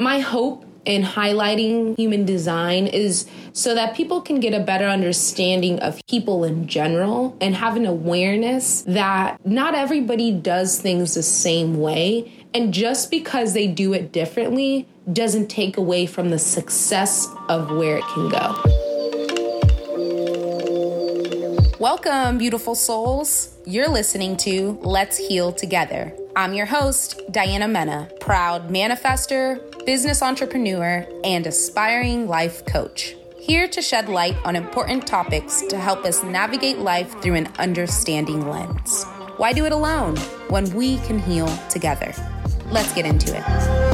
[0.00, 5.80] My hope in highlighting human design is so that people can get a better understanding
[5.80, 11.80] of people in general and have an awareness that not everybody does things the same
[11.80, 12.32] way.
[12.54, 17.96] And just because they do it differently doesn't take away from the success of where
[17.96, 18.54] it can go.
[21.80, 23.56] Welcome, beautiful souls.
[23.66, 26.16] You're listening to Let's Heal Together.
[26.38, 33.16] I'm your host, Diana Mena, proud manifestor, business entrepreneur, and aspiring life coach.
[33.40, 38.48] Here to shed light on important topics to help us navigate life through an understanding
[38.48, 39.02] lens.
[39.36, 40.16] Why do it alone
[40.48, 42.14] when we can heal together?
[42.66, 43.87] Let's get into it.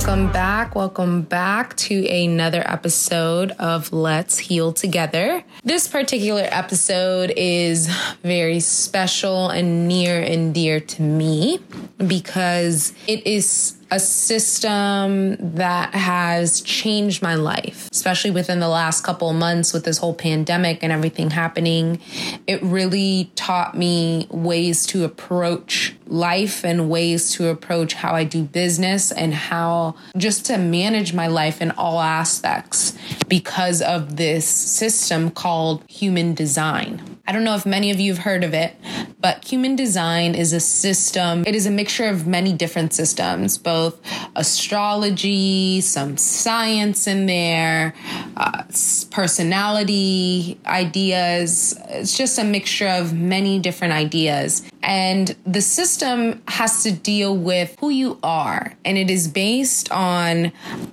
[0.00, 0.74] Welcome back.
[0.74, 5.44] Welcome back to another episode of Let's Heal Together.
[5.62, 7.86] This particular episode is
[8.22, 11.58] very special and near and dear to me
[11.98, 19.30] because it is a system that has changed my life, especially within the last couple
[19.30, 22.00] of months with this whole pandemic and everything happening.
[22.46, 28.42] It really taught me ways to approach life and ways to approach how I do
[28.42, 32.96] business and how just to manage my life in all aspects
[33.28, 37.19] because of this system called human design.
[37.30, 38.74] I don't know if many of you have heard of it,
[39.20, 44.00] but human design is a system, it is a mixture of many different systems, both
[44.34, 47.94] astrology, some science in there,
[48.36, 48.64] uh,
[49.12, 51.78] personality ideas.
[51.88, 54.68] It's just a mixture of many different ideas.
[54.82, 58.74] And the system has to deal with who you are.
[58.84, 60.50] And it is based on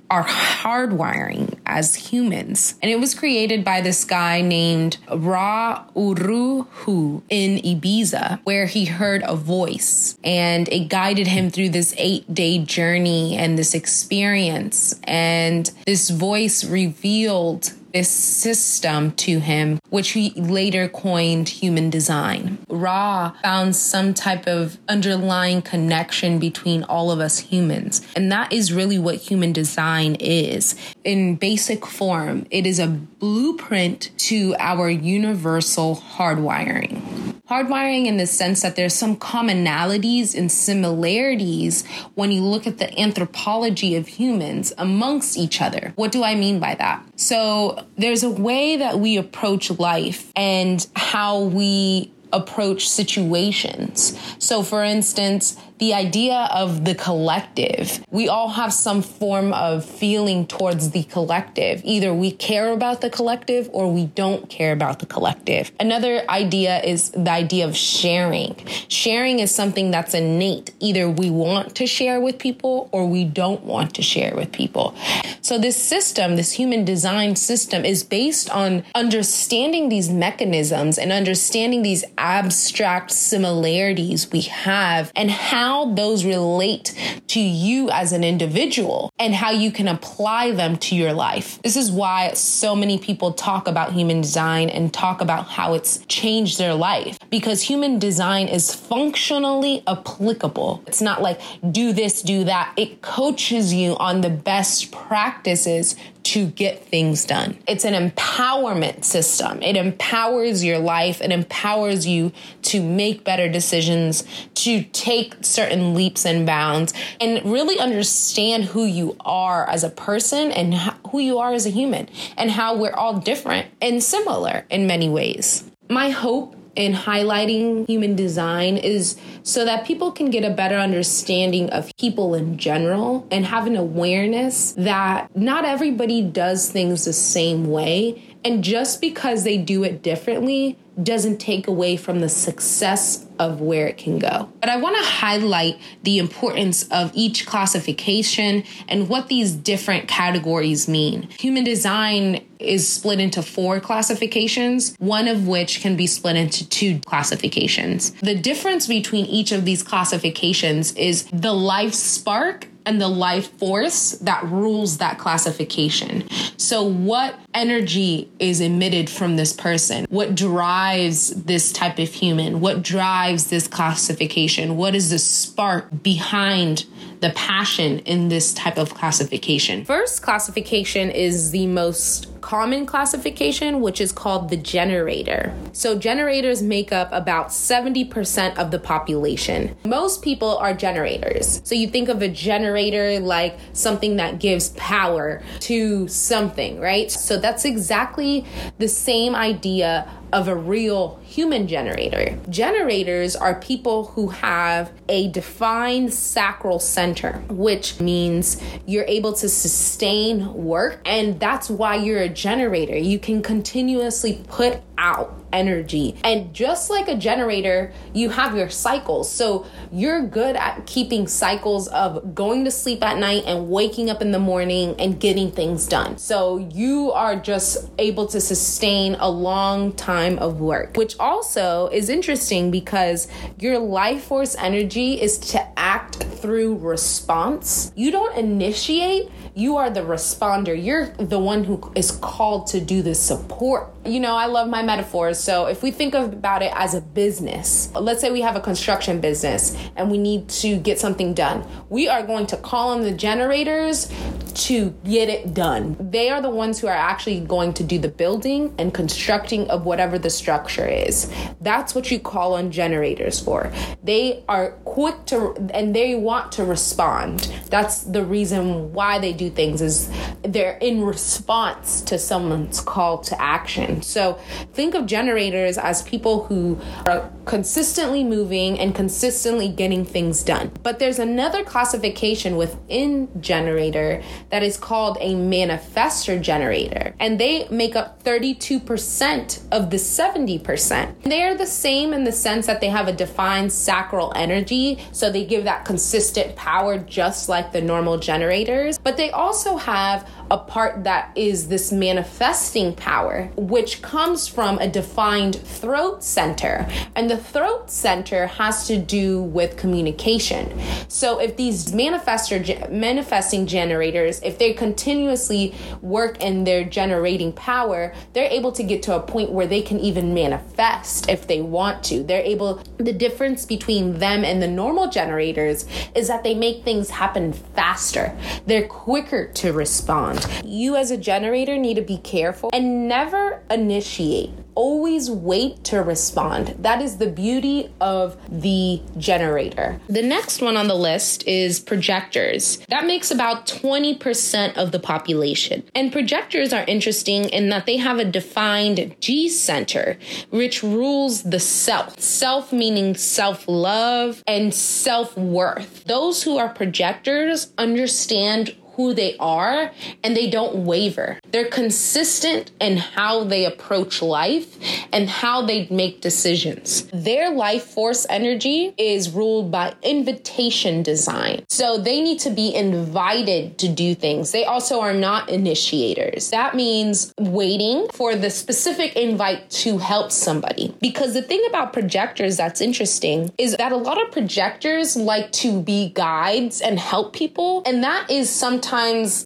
[0.08, 2.74] our hardwiring as humans.
[2.82, 8.86] And it was created by this guy named Ra Uru Hu in Ibiza, where he
[8.86, 14.98] heard a voice and it guided him through this eight day journey and this experience.
[15.04, 22.58] And this voice revealed this system to him, which he later coined human design.
[22.68, 28.06] Ra found some type of underlying connection between all of us humans.
[28.14, 30.74] And that is really what human design is.
[31.04, 37.17] In basic form, it is a blueprint to our universal hardwiring
[37.48, 42.98] hardwiring in the sense that there's some commonalities and similarities when you look at the
[43.00, 45.92] anthropology of humans amongst each other.
[45.96, 47.04] What do I mean by that?
[47.16, 54.18] So there's a way that we approach life and how we approach situations.
[54.38, 58.04] So, for instance, the idea of the collective.
[58.10, 61.80] We all have some form of feeling towards the collective.
[61.84, 65.70] Either we care about the collective or we don't care about the collective.
[65.78, 68.56] Another idea is the idea of sharing.
[68.88, 70.72] Sharing is something that's innate.
[70.80, 74.94] Either we want to share with people or we don't want to share with people.
[75.40, 81.82] So, this system, this human design system, is based on understanding these mechanisms and understanding
[81.82, 86.94] these abstract similarities we have and how those relate
[87.28, 91.60] to you as an individual and how you can apply them to your life.
[91.62, 96.04] This is why so many people talk about human design and talk about how it's
[96.06, 100.82] changed their life because human design is functionally applicable.
[100.86, 101.40] It's not like
[101.70, 102.72] do this, do that.
[102.76, 107.58] It coaches you on the best practices to get things done.
[107.66, 109.62] It's an empowerment system.
[109.62, 114.24] It empowers your life, it empowers you to make better decisions,
[114.54, 120.50] to take certain leaps and bounds, and really understand who you are as a person
[120.50, 120.74] and
[121.10, 125.08] who you are as a human, and how we're all different and similar in many
[125.08, 125.64] ways.
[125.88, 131.68] My hope in highlighting human design is so that people can get a better understanding
[131.70, 137.66] of people in general and have an awareness that not everybody does things the same
[137.68, 138.22] way.
[138.44, 143.86] And just because they do it differently doesn't take away from the success of where
[143.86, 144.50] it can go.
[144.60, 150.88] But I want to highlight the importance of each classification and what these different categories
[150.88, 151.28] mean.
[151.38, 156.98] Human design is split into four classifications, one of which can be split into two
[157.06, 158.10] classifications.
[158.20, 164.12] The difference between each of these classifications is the life spark and the life force
[164.12, 166.28] that rules that classification.
[166.56, 170.06] So, what energy is emitted from this person?
[170.10, 172.60] What drives this type of human?
[172.60, 174.76] What drives this classification?
[174.76, 176.86] What is the spark behind
[177.20, 179.84] the passion in this type of classification?
[179.84, 185.54] First classification is the most common classification, which is called the generator.
[185.72, 189.76] So, generators make up about 70% of the population.
[189.84, 191.60] Most people are generators.
[191.64, 197.10] So, you think of a generator like something that gives power to something, right?
[197.10, 198.44] So, that's exactly
[198.78, 202.38] the same idea of a real human generator.
[202.48, 210.52] Generators are people who have a defined sacral center, which means you're able to sustain
[210.52, 211.00] work.
[211.04, 212.96] And that's why you're a generator.
[212.96, 216.16] You can continuously put out energy.
[216.24, 219.32] And just like a generator, you have your cycles.
[219.32, 224.20] So you're good at keeping cycles of going to sleep at night and waking up
[224.20, 226.18] in the morning and getting things done.
[226.18, 232.08] So you are just able to sustain a long time of work, which also is
[232.08, 233.28] interesting because
[233.58, 237.92] your life force energy is to act through response.
[237.94, 240.80] You don't initiate, you are the responder.
[240.80, 243.92] You're the one who is called to do the support.
[244.04, 245.40] You know, I love my metaphors.
[245.40, 249.20] So if we think about it as a business, let's say we have a construction
[249.20, 251.66] business and we need to get something done.
[251.88, 254.12] We are going to call on the generators
[254.54, 255.96] to get it done.
[255.98, 259.84] They are the ones who are actually going to do the building and constructing of
[259.84, 261.32] whatever the structure is.
[261.60, 263.72] That's what you call on generators for.
[264.02, 267.52] They are quick to and they want to respond.
[267.70, 270.10] That's the reason why they do things is
[270.42, 274.02] they're in response to someone's call to action.
[274.02, 274.34] So
[274.72, 280.70] think of generators as people who are consistently moving and consistently getting things done.
[280.82, 287.96] But there's another classification within generator that is called a manifestor generator, and they make
[287.96, 291.22] up 32% of the 70%.
[291.22, 295.30] They are the same in the sense that they have a defined sacral energy, so
[295.30, 300.58] they give that consistent power just like the normal generators, but they also have a
[300.58, 306.88] part that is this manifesting power, which comes from a defined throat center.
[307.14, 310.78] And the throat center has to do with communication.
[311.08, 318.50] So if these manifestor manifesting generators, if they continuously work in their generating power, they're
[318.50, 322.22] able to get to a point where they can even manifest if they want to.
[322.22, 327.10] They're able the difference between them and the normal generators is that they make things
[327.10, 328.36] happen faster.
[328.66, 330.37] They're quicker to respond.
[330.64, 334.50] You, as a generator, need to be careful and never initiate.
[334.74, 336.76] Always wait to respond.
[336.78, 340.00] That is the beauty of the generator.
[340.08, 342.78] The next one on the list is projectors.
[342.88, 345.82] That makes about 20% of the population.
[345.94, 350.18] And projectors are interesting in that they have a defined G center,
[350.50, 352.20] which rules the self.
[352.20, 356.04] Self meaning self love and self worth.
[356.04, 359.92] Those who are projectors understand who they are
[360.24, 361.38] and they don't waver.
[361.52, 364.76] They're consistent in how they approach life
[365.12, 367.08] and how they make decisions.
[367.12, 371.64] Their life force energy is ruled by invitation design.
[371.68, 374.50] So they need to be invited to do things.
[374.50, 376.50] They also are not initiators.
[376.50, 380.92] That means waiting for the specific invite to help somebody.
[381.00, 385.80] Because the thing about projectors that's interesting is that a lot of projectors like to
[385.80, 388.87] be guides and help people, and that is sometimes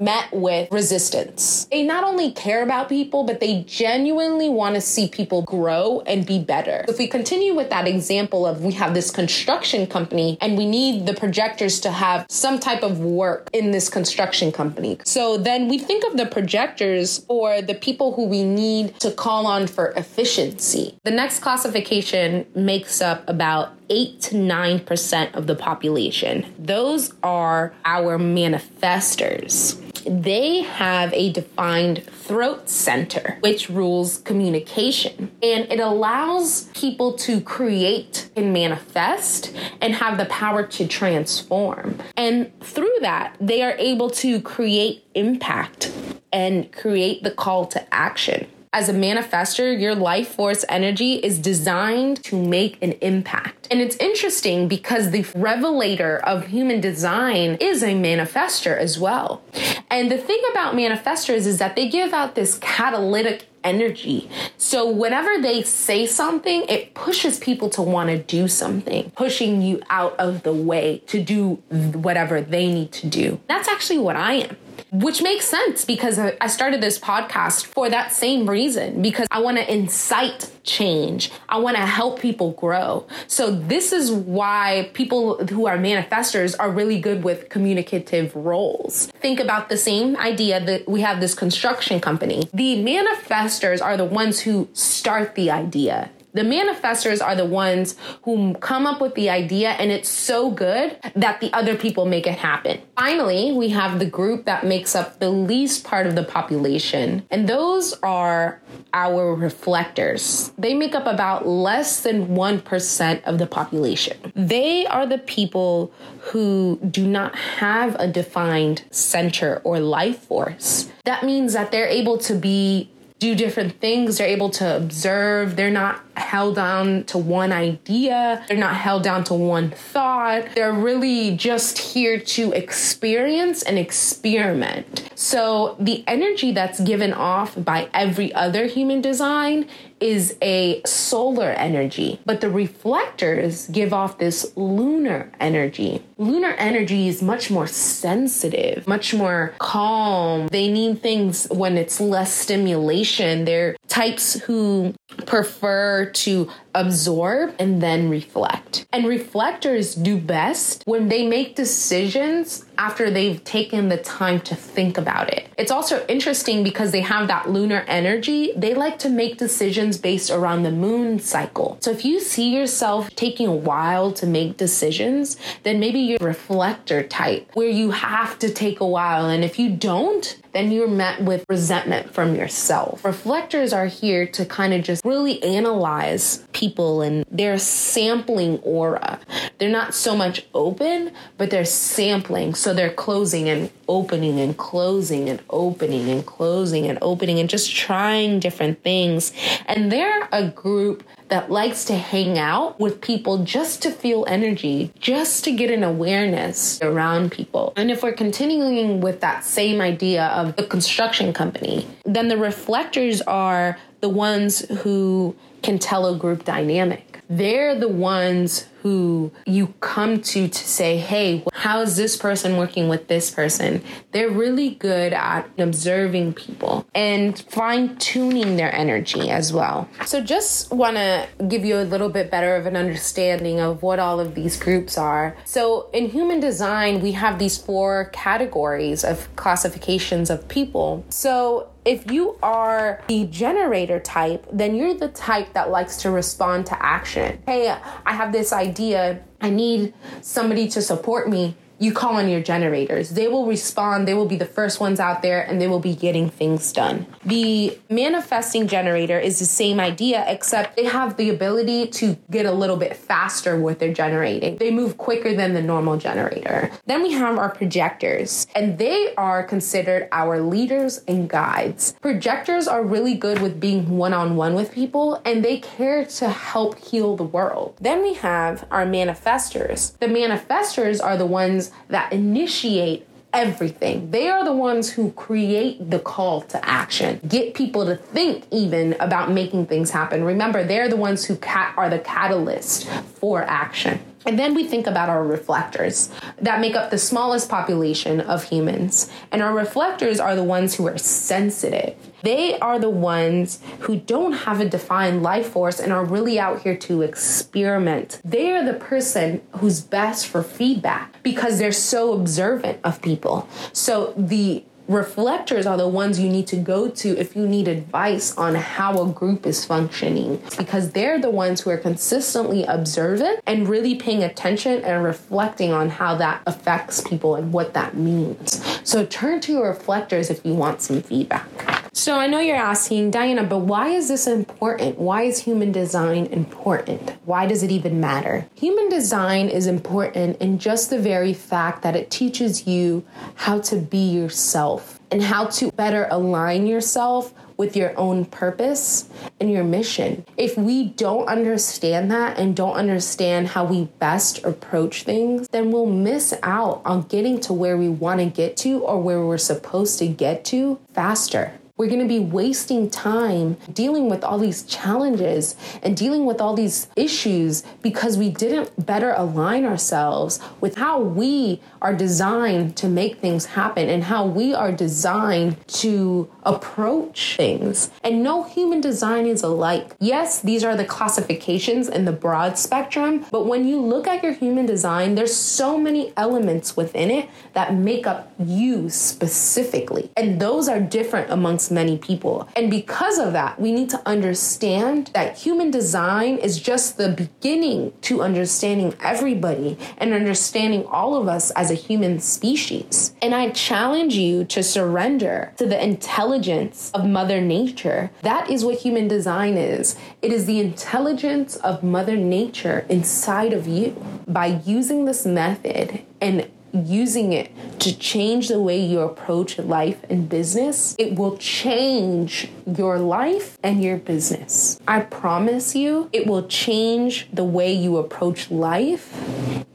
[0.01, 1.67] met with resistance.
[1.71, 6.25] They not only care about people, but they genuinely want to see people grow and
[6.27, 6.85] be better.
[6.89, 11.07] If we continue with that example of we have this construction company and we need
[11.07, 14.99] the projectors to have some type of work in this construction company.
[15.05, 19.47] So then we think of the projectors or the people who we need to call
[19.47, 20.99] on for efficiency.
[21.05, 26.47] The next classification makes up about 8 to 9% of the population.
[26.59, 29.79] Those are our manifestors.
[30.05, 35.31] They have a defined throat center, which rules communication.
[35.43, 41.99] And it allows people to create and manifest and have the power to transform.
[42.17, 45.93] And through that, they are able to create impact
[46.33, 52.25] and create the call to action as a manifestor, your life force energy is designed
[52.25, 53.69] to make an impact.
[53.71, 59.43] And it's interesting because the revelator of human design is a manifestor as well.
[59.91, 64.31] And the thing about manifestors is that they give out this catalytic energy.
[64.57, 69.83] So whenever they say something, it pushes people to want to do something, pushing you
[69.91, 73.39] out of the way to do whatever they need to do.
[73.49, 74.57] That's actually what I am.
[74.91, 79.59] Which makes sense because I started this podcast for that same reason because I want
[79.59, 81.31] to incite change.
[81.49, 83.07] I want to help people grow.
[83.27, 89.07] So this is why people who are manifestors are really good with communicative roles.
[89.21, 92.49] Think about the same idea that we have this construction company.
[92.53, 96.11] The manifestors are the ones who start the idea.
[96.35, 100.99] The manifestors are the ones who come up with the idea and it's so good
[101.15, 102.81] that the other people make it happen.
[102.97, 107.49] Finally, we have the group that makes up the least part of the population, and
[107.49, 108.61] those are
[108.95, 110.53] our reflectors.
[110.57, 114.33] They make up about less than 1% of the population.
[114.35, 120.91] They are the people who do not have a defined center or life force.
[121.05, 124.19] That means that they're able to be do different things.
[124.19, 125.55] They're able to observe.
[125.55, 128.45] They're not held down to one idea.
[128.49, 130.55] They're not held down to one thought.
[130.55, 135.11] They're really just here to experience and experiment.
[135.15, 139.69] So the energy that's given off by every other human design
[140.03, 146.03] is a solar energy, but the reflectors give off this lunar energy.
[146.19, 150.49] Lunar energy is much more sensitive, much more calm.
[150.49, 153.45] They need things when it's less stimulation.
[153.45, 154.95] They're types who
[155.27, 158.87] prefer to absorb and then reflect.
[158.91, 164.97] And reflectors do best when they make decisions after they've taken the time to think
[164.97, 165.47] about it.
[165.59, 168.53] It's also interesting because they have that lunar energy.
[168.57, 171.77] They like to make decisions based around the moon cycle.
[171.83, 176.25] So if you see yourself taking a while to make decisions, then maybe you're a
[176.25, 179.27] reflector type where you have to take a while.
[179.27, 183.05] And if you don't, then you're met with resentment from yourself.
[183.05, 189.19] Reflectors are here to kind of just really analyze people and they're sampling aura.
[189.59, 192.55] They're not so much open, but they're sampling.
[192.55, 197.75] So they're closing and opening and closing and opening and closing and opening and just
[197.75, 199.33] trying different things.
[199.67, 204.93] And they're a group that likes to hang out with people just to feel energy,
[205.01, 207.73] just to get an awareness around people.
[207.75, 213.23] And if we're continuing with that same idea of the construction company, then the reflectors
[213.23, 217.12] are the ones who can tell a group dynamic.
[217.33, 222.91] They're the ones who you come to to say, hey, how is this person working
[222.91, 223.83] with this person?
[224.11, 229.89] They're really good at observing people and fine tuning their energy as well.
[230.05, 233.99] So, just want to give you a little bit better of an understanding of what
[233.99, 235.35] all of these groups are.
[235.47, 241.05] So, in human design, we have these four categories of classifications of people.
[241.09, 246.67] So, if you are the generator type, then you're the type that likes to respond
[246.67, 247.43] to action.
[247.47, 249.23] Hey, I have this idea.
[249.41, 253.11] I need somebody to support me you call on your generators.
[253.11, 255.97] They will respond, they will be the first ones out there, and they will be
[255.97, 257.07] getting things done.
[257.25, 262.53] The manifesting generator is the same idea, except they have the ability to get a
[262.53, 264.59] little bit faster with their generating.
[264.59, 266.71] They move quicker than the normal generator.
[266.87, 271.95] Then we have our projectors, and they are considered our leaders and guides.
[272.01, 276.29] Projectors are really good with being one on one with people, and they care to
[276.29, 277.77] help heal the world.
[277.81, 279.99] Then we have our manifestors.
[279.99, 284.11] The manifestors are the ones that initiate everything.
[284.11, 288.95] They are the ones who create the call to action, get people to think even
[289.01, 290.25] about making things happen.
[290.25, 291.39] Remember, they're the ones who
[291.77, 294.01] are the catalyst for action.
[294.25, 296.11] And then we think about our reflectors
[296.41, 299.11] that make up the smallest population of humans.
[299.33, 301.97] And our reflectors are the ones who are sensitive.
[302.23, 306.63] They are the ones who don't have a defined life force and are really out
[306.63, 308.21] here to experiment.
[308.25, 313.49] They are the person who's best for feedback because they're so observant of people.
[313.73, 318.37] So the reflectors are the ones you need to go to if you need advice
[318.37, 323.69] on how a group is functioning because they're the ones who are consistently observant and
[323.69, 328.63] really paying attention and reflecting on how that affects people and what that means.
[328.85, 331.82] So turn to your reflectors if you want some feedback.
[331.95, 334.99] So I know you're asking, Diana, but why is this important?
[334.99, 337.11] Why is human design important?
[337.27, 338.47] Why does it even matter?
[338.55, 343.77] Human design is important in just the very fact that it teaches you how to
[343.77, 350.25] be yourself and how to better align yourself with your own purpose and your mission.
[350.39, 355.85] If we don't understand that and don't understand how we best approach things, then we'll
[355.85, 359.99] miss out on getting to where we want to get to or where we're supposed
[359.99, 361.53] to get to faster.
[361.79, 366.55] We're going to be wasting time dealing with all these challenges and dealing with all
[366.55, 373.21] these issues because we didn't better align ourselves with how we are designed to make
[373.21, 377.91] things happen and how we are designed to approach things.
[378.05, 379.97] And no human design is alike.
[379.99, 384.35] Yes, these are the classifications in the broad spectrum, but when you look at your
[384.35, 390.11] human design, there's so many elements within it that make up you specifically.
[390.19, 392.49] And those are different amongst many people.
[392.57, 397.93] And because of that, we need to understand that human design is just the beginning
[398.03, 403.15] to understanding everybody and understanding all of us as a human species.
[403.23, 408.11] And I challenge you to surrender to the intelligence of Mother Nature.
[408.23, 409.97] That is what human design is.
[410.21, 413.97] It is the intelligence of Mother Nature inside of you.
[414.27, 417.51] By using this method and using it
[417.81, 423.83] to change the way you approach life and business, it will change your life and
[423.83, 424.81] your business.
[424.89, 429.13] I promise you, it will change the way you approach life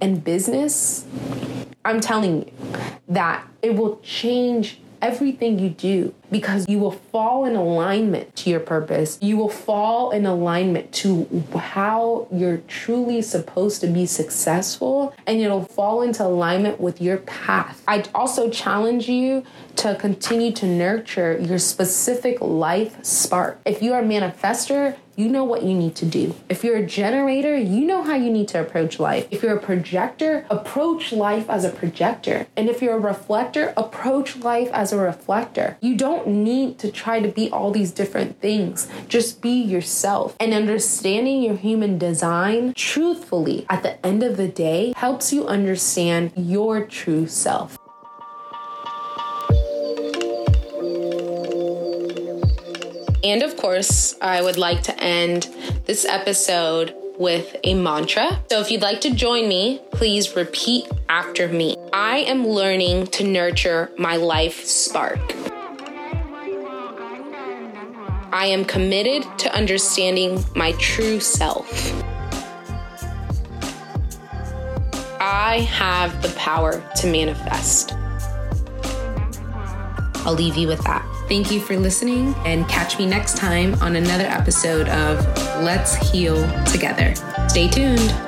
[0.01, 1.05] and business.
[1.85, 2.51] I'm telling you
[3.07, 8.59] that it will change everything you do because you will fall in alignment to your
[8.59, 9.17] purpose.
[9.21, 15.63] You will fall in alignment to how you're truly supposed to be successful and it'll
[15.65, 17.81] fall into alignment with your path.
[17.87, 19.43] I also challenge you
[19.77, 23.59] to continue to nurture your specific life spark.
[23.65, 26.35] If you are a manifestor, you know what you need to do.
[26.47, 29.27] If you're a generator, you know how you need to approach life.
[29.31, 32.45] If you're a projector, approach life as a projector.
[32.55, 35.77] And if you're a reflector, approach life as a reflector.
[35.81, 38.87] You don't need to try to be all these different things.
[39.07, 40.35] Just be yourself.
[40.39, 46.31] And understanding your human design truthfully at the end of the day helps you understand
[46.35, 47.79] your true self.
[53.27, 55.53] And of course, I would like to end
[55.85, 58.41] this episode with a mantra.
[58.49, 61.75] So if you'd like to join me, please repeat after me.
[61.91, 65.19] I am learning to nurture my life spark.
[68.31, 71.67] I am committed to understanding my true self.
[75.19, 77.91] I have the power to manifest.
[80.25, 81.16] I'll leave you with that.
[81.27, 85.25] Thank you for listening and catch me next time on another episode of
[85.61, 87.13] Let's Heal Together.
[87.49, 88.26] Stay tuned.